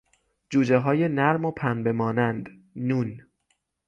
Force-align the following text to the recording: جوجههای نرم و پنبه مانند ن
جوجههای 0.49 1.07
نرم 1.07 1.45
و 1.45 1.51
پنبه 1.51 1.91
مانند 1.91 2.49
ن 2.75 3.17